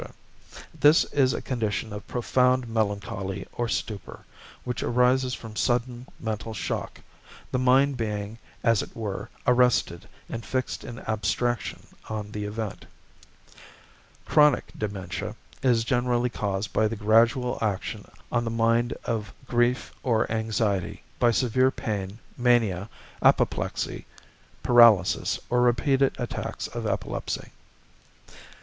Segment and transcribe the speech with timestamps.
[0.43, 4.25] = This is a condition of profound melancholy or stupor,
[4.63, 7.01] which arises from sudden mental shock,
[7.51, 12.87] the mind being, as it were, arrested and fixed in abstraction on the event.
[14.25, 20.31] =Chronic Dementia= is generally caused by the gradual action on the mind of grief or
[20.31, 22.89] anxiety, by severe pain, mania,
[23.21, 24.07] apoplexy,
[24.63, 27.49] paralysis, or repeated attacks of epilepsy.